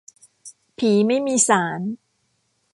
[0.77, 1.81] ผีไม่มีศาล